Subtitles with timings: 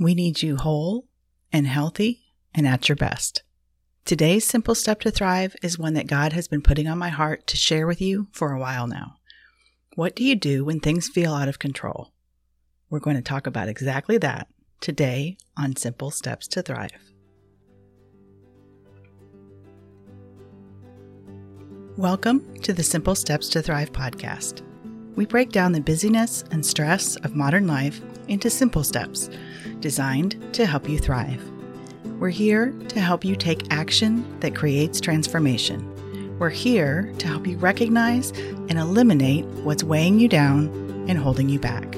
[0.00, 1.08] We need you whole
[1.52, 2.20] and healthy
[2.54, 3.42] and at your best.
[4.04, 7.48] Today's simple step to thrive is one that God has been putting on my heart
[7.48, 9.16] to share with you for a while now.
[9.96, 12.12] What do you do when things feel out of control?
[12.88, 14.46] We're going to talk about exactly that
[14.80, 16.92] today on Simple Steps to Thrive.
[21.96, 24.62] Welcome to the Simple Steps to Thrive podcast.
[25.18, 29.28] We break down the busyness and stress of modern life into simple steps
[29.80, 31.42] designed to help you thrive.
[32.20, 36.38] We're here to help you take action that creates transformation.
[36.38, 40.68] We're here to help you recognize and eliminate what's weighing you down
[41.08, 41.96] and holding you back.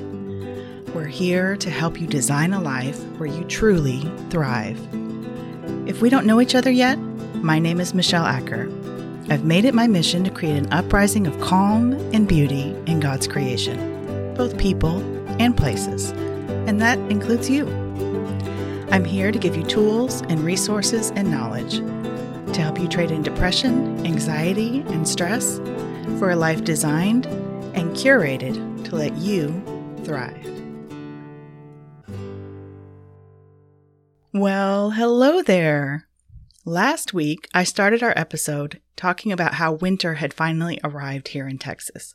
[0.94, 4.00] We're here to help you design a life where you truly
[4.30, 4.80] thrive.
[5.86, 6.98] If we don't know each other yet,
[7.34, 8.70] my name is Michelle Acker.
[9.30, 13.28] I've made it my mission to create an uprising of calm and beauty in God's
[13.28, 14.98] creation, both people
[15.40, 16.10] and places,
[16.66, 17.68] and that includes you.
[18.90, 21.76] I'm here to give you tools and resources and knowledge
[22.54, 25.58] to help you trade in depression, anxiety, and stress
[26.18, 27.26] for a life designed
[27.76, 29.62] and curated to let you
[30.02, 30.44] thrive.
[34.32, 36.09] Well, hello there.
[36.66, 41.56] Last week, I started our episode talking about how winter had finally arrived here in
[41.56, 42.14] Texas.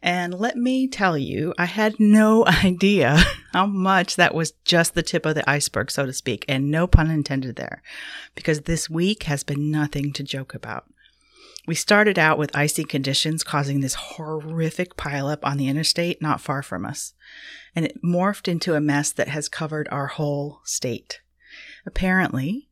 [0.00, 3.18] And let me tell you, I had no idea
[3.52, 6.86] how much that was just the tip of the iceberg, so to speak, and no
[6.86, 7.82] pun intended there,
[8.36, 10.84] because this week has been nothing to joke about.
[11.66, 16.62] We started out with icy conditions causing this horrific pileup on the interstate not far
[16.62, 17.14] from us,
[17.74, 21.22] and it morphed into a mess that has covered our whole state.
[21.84, 22.69] Apparently,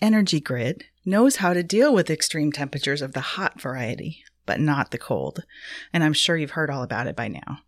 [0.00, 4.90] energy grid knows how to deal with extreme temperatures of the hot variety, but not
[4.90, 5.44] the cold.
[5.92, 7.60] And I'm sure you've heard all about it by now.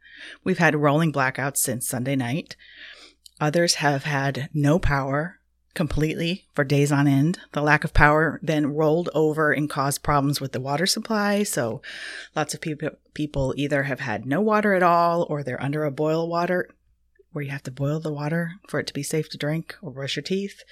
[0.45, 2.57] We've had rolling blackouts since Sunday night.
[3.41, 5.41] Others have had no power
[5.75, 7.39] completely for days on end.
[7.53, 11.43] The lack of power then rolled over and caused problems with the water supply.
[11.45, 11.81] So
[12.35, 15.91] lots of people people either have had no water at all or they're under a
[15.91, 16.69] boil water
[17.33, 19.91] where you have to boil the water for it to be safe to drink or
[19.91, 20.63] brush your teeth,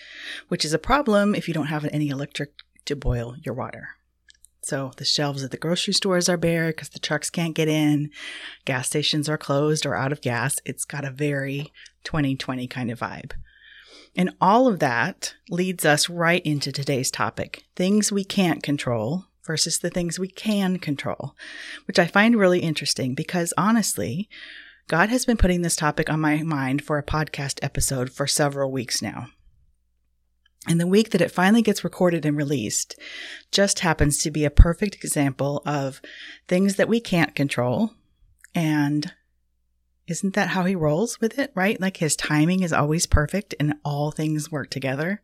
[0.48, 2.52] which is a problem if you don't have any electric
[2.84, 3.90] to boil your water.
[4.62, 8.10] So the shelves at the grocery stores are bare because the trucks can't get in.
[8.64, 10.58] Gas stations are closed or out of gas.
[10.64, 11.72] It's got a very
[12.04, 13.32] 2020 kind of vibe.
[14.16, 19.78] And all of that leads us right into today's topic things we can't control versus
[19.78, 21.34] the things we can control,
[21.86, 24.28] which I find really interesting because honestly,
[24.88, 28.72] God has been putting this topic on my mind for a podcast episode for several
[28.72, 29.26] weeks now.
[30.66, 32.98] And the week that it finally gets recorded and released
[33.52, 36.00] just happens to be a perfect example of
[36.48, 37.90] things that we can't control.
[38.54, 39.12] And
[40.06, 41.78] isn't that how he rolls with it, right?
[41.78, 45.20] Like his timing is always perfect and all things work together.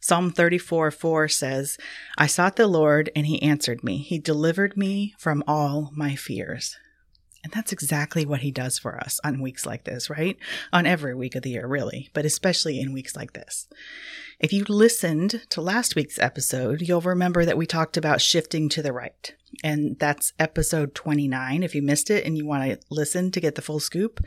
[0.00, 1.78] Psalm 34 4 says,
[2.16, 3.98] I sought the Lord and he answered me.
[3.98, 6.76] He delivered me from all my fears.
[7.44, 10.36] And that's exactly what he does for us on weeks like this, right?
[10.72, 13.68] On every week of the year, really, but especially in weeks like this.
[14.40, 18.82] If you listened to last week's episode, you'll remember that we talked about shifting to
[18.82, 19.34] the right.
[19.64, 23.54] And that's episode 29 if you missed it and you want to listen to get
[23.54, 24.24] the full scoop.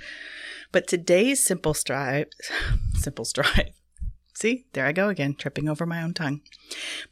[0.72, 2.28] But today's simple strive,
[2.94, 3.72] simple strive,
[4.42, 6.42] See, there I go again, tripping over my own tongue.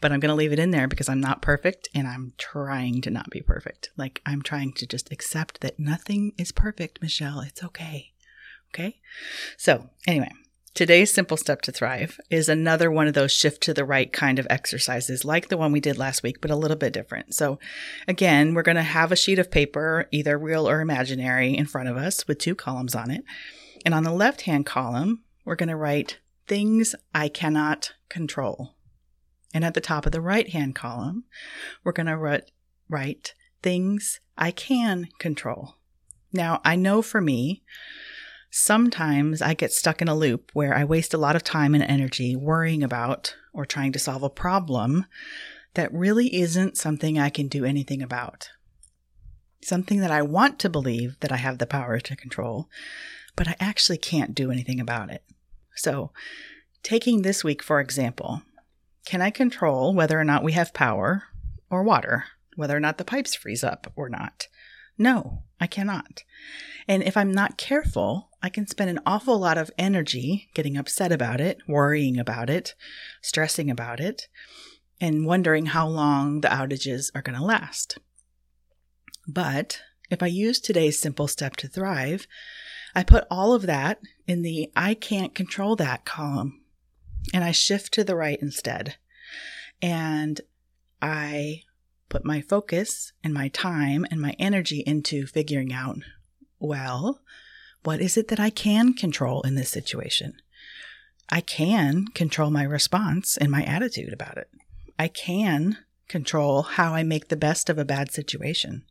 [0.01, 3.01] But I'm going to leave it in there because I'm not perfect and I'm trying
[3.01, 3.91] to not be perfect.
[3.95, 7.41] Like I'm trying to just accept that nothing is perfect, Michelle.
[7.41, 8.13] It's okay.
[8.73, 8.99] Okay.
[9.57, 10.31] So, anyway,
[10.73, 14.39] today's simple step to thrive is another one of those shift to the right kind
[14.39, 17.35] of exercises, like the one we did last week, but a little bit different.
[17.35, 17.59] So,
[18.07, 21.89] again, we're going to have a sheet of paper, either real or imaginary, in front
[21.89, 23.23] of us with two columns on it.
[23.85, 26.17] And on the left hand column, we're going to write
[26.49, 28.75] things I cannot control.
[29.53, 31.23] And at the top of the right hand column,
[31.83, 32.43] we're going to
[32.89, 33.33] write
[33.63, 35.75] things I can control.
[36.33, 37.63] Now, I know for me,
[38.51, 41.83] sometimes I get stuck in a loop where I waste a lot of time and
[41.83, 45.05] energy worrying about or trying to solve a problem
[45.75, 48.49] that really isn't something I can do anything about.
[49.61, 52.69] Something that I want to believe that I have the power to control,
[53.35, 55.23] but I actually can't do anything about it.
[55.79, 56.11] So,
[56.83, 58.41] taking this week, for example,
[59.05, 61.23] can I control whether or not we have power
[61.69, 62.25] or water,
[62.57, 64.49] whether or not the pipes freeze up or not?
[64.97, 66.23] No, I cannot.
[66.85, 71.13] And if I'm not careful, I can spend an awful lot of energy getting upset
[71.13, 72.75] about it, worrying about it,
[73.21, 74.27] stressing about it,
[74.99, 77.99] and wondering how long the outages are going to last.
[79.25, 79.79] But
[80.11, 82.27] if I use today's simple step to thrive,
[82.99, 86.59] I put all of that in the I can't control that column
[87.33, 88.97] and I shift to the right instead.
[89.81, 90.41] And
[91.01, 91.61] I
[92.09, 95.99] put my focus and my time and my energy into figuring out,
[96.59, 97.21] well,
[97.85, 100.33] what is it that I can control in this situation?
[101.29, 104.49] I can control my response and my attitude about it.
[104.99, 105.77] I can
[106.09, 108.83] control how I make the best of a bad situation.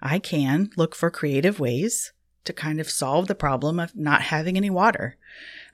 [0.00, 2.14] I can look for creative ways
[2.44, 5.16] to kind of solve the problem of not having any water.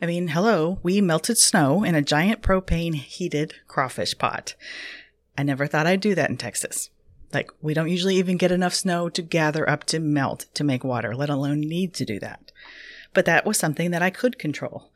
[0.01, 4.55] I mean, hello, we melted snow in a giant propane heated crawfish pot.
[5.39, 6.91] I never thought I'd do that in Texas.
[7.33, 10.85] Like, we don't usually even get enough snow to gather up to melt to make
[10.85, 12.53] water, let alone need to do that.
[13.13, 14.91] But that was something that I could control.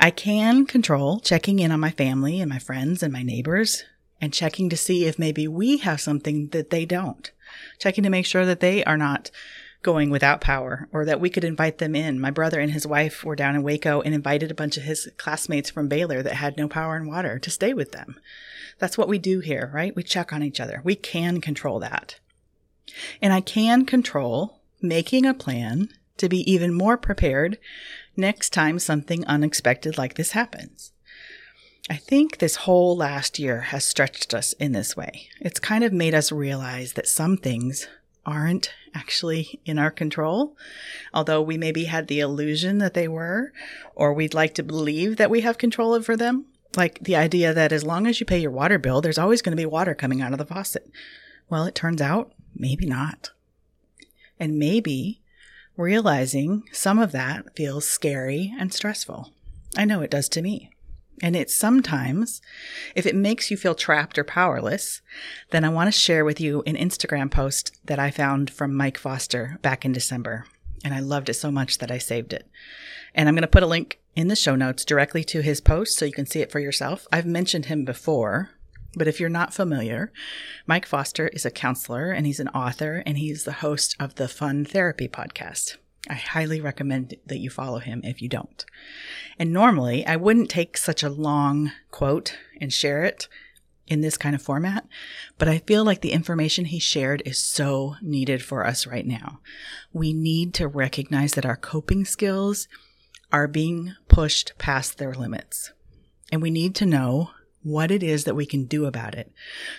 [0.00, 3.84] I can control checking in on my family and my friends and my neighbors
[4.20, 7.30] and checking to see if maybe we have something that they don't.
[7.78, 9.30] Checking to make sure that they are not
[9.84, 12.18] going without power or that we could invite them in.
[12.18, 15.08] My brother and his wife were down in Waco and invited a bunch of his
[15.16, 18.18] classmates from Baylor that had no power and water to stay with them.
[18.80, 19.94] That's what we do here, right?
[19.94, 20.80] We check on each other.
[20.82, 22.18] We can control that.
[23.22, 27.58] And I can control making a plan to be even more prepared
[28.16, 30.92] next time something unexpected like this happens.
[31.90, 35.28] I think this whole last year has stretched us in this way.
[35.40, 37.88] It's kind of made us realize that some things
[38.26, 40.56] aren't actually in our control,
[41.12, 43.52] although we maybe had the illusion that they were,
[43.94, 46.46] or we'd like to believe that we have control over them.
[46.76, 49.56] Like the idea that as long as you pay your water bill, there's always going
[49.56, 50.90] to be water coming out of the faucet.
[51.48, 53.30] Well, it turns out maybe not.
[54.38, 55.20] And maybe
[55.76, 59.32] realizing some of that feels scary and stressful.
[59.76, 60.70] I know it does to me.
[61.22, 62.42] And it's sometimes,
[62.94, 65.00] if it makes you feel trapped or powerless,
[65.50, 68.98] then I want to share with you an Instagram post that I found from Mike
[68.98, 70.46] Foster back in December.
[70.84, 72.48] And I loved it so much that I saved it.
[73.14, 75.96] And I'm going to put a link in the show notes directly to his post
[75.96, 77.06] so you can see it for yourself.
[77.12, 78.50] I've mentioned him before,
[78.96, 80.12] but if you're not familiar,
[80.66, 84.28] Mike Foster is a counselor and he's an author and he's the host of the
[84.28, 85.76] Fun Therapy podcast.
[86.08, 88.64] I highly recommend that you follow him if you don't.
[89.38, 93.28] And normally I wouldn't take such a long quote and share it
[93.86, 94.86] in this kind of format,
[95.38, 99.40] but I feel like the information he shared is so needed for us right now.
[99.92, 102.66] We need to recognize that our coping skills
[103.30, 105.72] are being pushed past their limits.
[106.32, 107.30] And we need to know
[107.62, 109.32] what it is that we can do about it.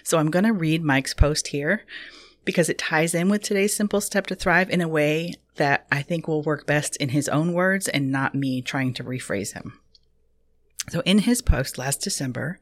[0.04, 1.84] So I'm going to read Mike's post here
[2.46, 6.02] because it ties in with today's simple step to thrive in a way that I
[6.02, 9.80] think will work best in his own words and not me trying to rephrase him.
[10.90, 12.60] So, in his post last December,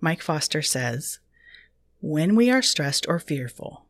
[0.00, 1.18] Mike Foster says,
[2.00, 3.86] When we are stressed or fearful,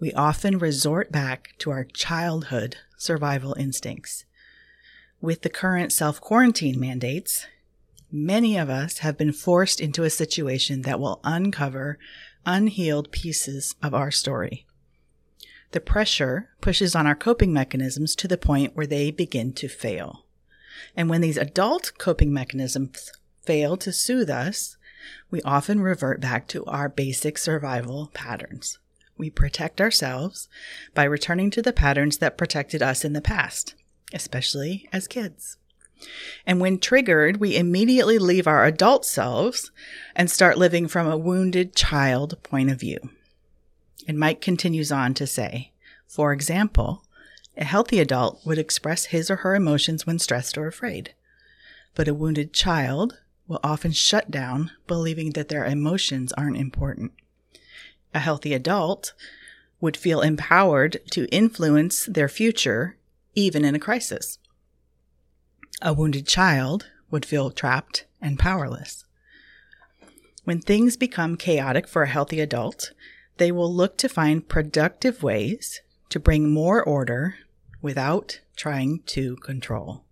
[0.00, 4.24] we often resort back to our childhood survival instincts.
[5.20, 7.46] With the current self quarantine mandates,
[8.10, 11.98] many of us have been forced into a situation that will uncover
[12.46, 14.66] unhealed pieces of our story.
[15.72, 20.26] The pressure pushes on our coping mechanisms to the point where they begin to fail.
[20.96, 23.10] And when these adult coping mechanisms
[23.42, 24.76] fail to soothe us,
[25.30, 28.78] we often revert back to our basic survival patterns.
[29.16, 30.48] We protect ourselves
[30.94, 33.74] by returning to the patterns that protected us in the past,
[34.12, 35.56] especially as kids.
[36.46, 39.70] And when triggered, we immediately leave our adult selves
[40.14, 42.98] and start living from a wounded child point of view.
[44.08, 45.72] And Mike continues on to say,
[46.06, 47.04] for example,
[47.56, 51.14] a healthy adult would express his or her emotions when stressed or afraid.
[51.94, 57.12] But a wounded child will often shut down, believing that their emotions aren't important.
[58.14, 59.12] A healthy adult
[59.80, 62.96] would feel empowered to influence their future,
[63.34, 64.38] even in a crisis.
[65.84, 69.04] A wounded child would feel trapped and powerless.
[70.44, 72.92] When things become chaotic for a healthy adult,
[73.38, 77.34] they will look to find productive ways to bring more order
[77.80, 80.04] without trying to control.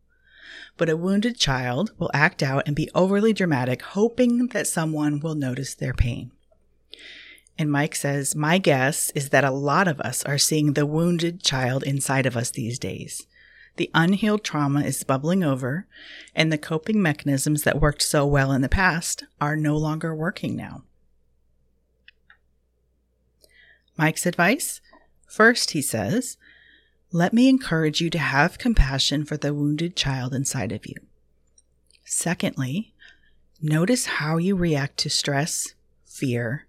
[0.77, 5.37] But a wounded child will act out and be overly dramatic, hoping that someone will
[5.37, 6.33] notice their pain.
[7.57, 11.45] And Mike says, My guess is that a lot of us are seeing the wounded
[11.45, 13.29] child inside of us these days.
[13.77, 15.87] The unhealed trauma is bubbling over,
[16.35, 20.57] and the coping mechanisms that worked so well in the past are no longer working
[20.57, 20.83] now.
[23.97, 24.81] Mike's advice?
[25.27, 26.37] First, he says,
[27.13, 30.95] let me encourage you to have compassion for the wounded child inside of you.
[32.05, 32.95] Secondly,
[33.61, 35.75] notice how you react to stress,
[36.07, 36.67] fear,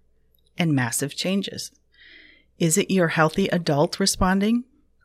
[0.58, 1.70] and massive changes.
[2.58, 4.64] Is it your healthy adult responding,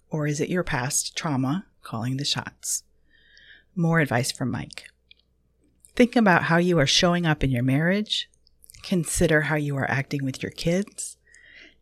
[0.09, 2.84] or is it your past trauma calling the shots.
[3.74, 4.89] More advice from Mike.
[5.96, 8.29] Think about how you are showing up in your marriage.
[8.84, 11.17] Consider how you are acting with your kids.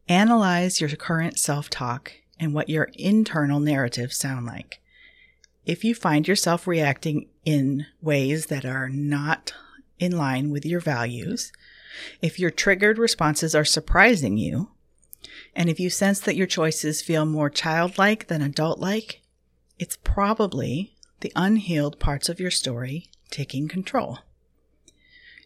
[0.08, 4.80] Analyze your current self talk and what your internal narratives sound like.
[5.66, 9.54] If you find yourself reacting in ways that are not
[9.98, 11.52] in line with your values,
[12.22, 14.70] if your triggered responses are surprising you,
[15.56, 19.22] and if you sense that your choices feel more childlike than adult like,
[19.78, 24.20] it's probably the unhealed parts of your story taking control.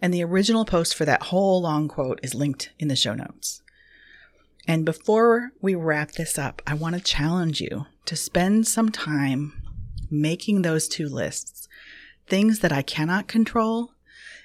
[0.01, 3.61] And the original post for that whole long quote is linked in the show notes.
[4.67, 9.61] And before we wrap this up, I want to challenge you to spend some time
[10.09, 11.67] making those two lists
[12.27, 13.93] things that I cannot control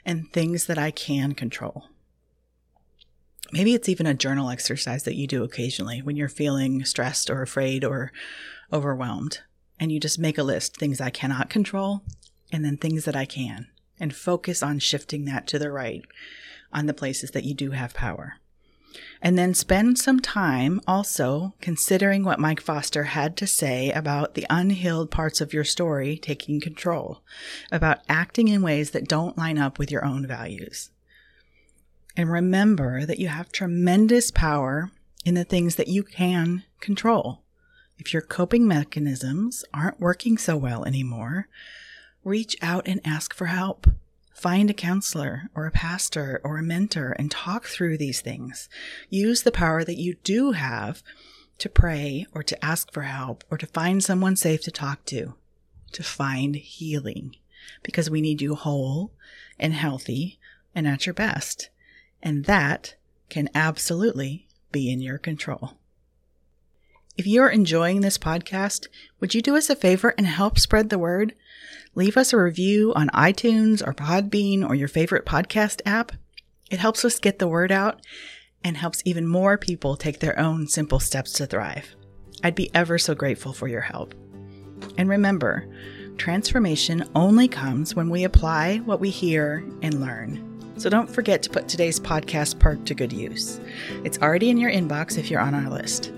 [0.07, 1.89] and things that I can control.
[3.53, 7.43] Maybe it's even a journal exercise that you do occasionally when you're feeling stressed or
[7.43, 8.11] afraid or
[8.73, 9.41] overwhelmed.
[9.79, 12.03] And you just make a list things I cannot control
[12.53, 16.05] and then things that I can, and focus on shifting that to the right
[16.73, 18.35] on the places that you do have power.
[19.21, 24.47] And then spend some time also considering what Mike Foster had to say about the
[24.51, 27.23] unhealed parts of your story taking control,
[27.73, 30.91] about acting in ways that don't line up with your own values.
[32.17, 34.91] And remember that you have tremendous power
[35.25, 37.44] in the things that you can control.
[37.99, 41.49] If your coping mechanisms aren't working so well anymore,
[42.25, 43.87] reach out and ask for help.
[44.33, 48.69] Find a counselor or a pastor or a mentor and talk through these things.
[49.09, 51.03] Use the power that you do have
[51.59, 55.35] to pray or to ask for help or to find someone safe to talk to,
[55.93, 57.37] to find healing
[57.83, 59.13] because we need you whole
[59.59, 60.39] and healthy
[60.75, 61.71] and at your best.
[62.23, 62.97] And that
[63.29, 65.75] can absolutely be in your control.
[67.17, 68.89] If you're enjoying this podcast,
[69.21, 71.37] would you do us a favor and help spread the word?
[71.95, 76.11] Leave us a review on iTunes or Podbean or your favorite podcast app.
[76.73, 78.01] It helps us get the word out
[78.65, 81.95] and helps even more people take their own simple steps to thrive.
[82.43, 84.13] I'd be ever so grateful for your help.
[84.99, 85.69] And remember,
[86.17, 90.51] transformation only comes when we apply what we hear and learn.
[90.79, 93.61] So don't forget to put today's podcast perk to good use.
[94.03, 96.11] It's already in your inbox if you're on our list.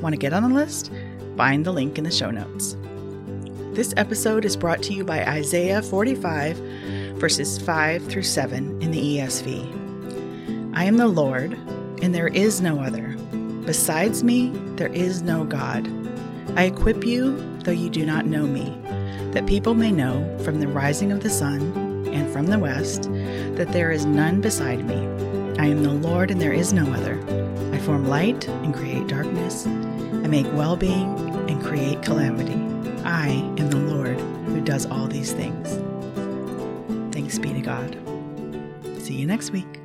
[0.00, 0.90] Want to get on the list?
[1.36, 2.74] Find the link in the show notes.
[3.74, 6.56] This episode is brought to you by Isaiah 45,
[7.16, 10.72] verses 5 through 7 in the ESV.
[10.74, 11.52] I am the Lord,
[12.02, 13.14] and there is no other.
[13.66, 15.86] Besides me, there is no God.
[16.56, 18.74] I equip you, though you do not know me,
[19.32, 23.02] that people may know from the rising of the sun and from the west,
[23.56, 24.96] that there is none beside me.
[25.60, 27.20] I am the Lord, and there is no other.
[27.74, 29.66] I form light and create darkness.
[30.30, 31.18] Make well being
[31.50, 32.54] and create calamity.
[33.02, 35.68] I am the Lord who does all these things.
[37.12, 37.98] Thanks be to God.
[39.02, 39.79] See you next week.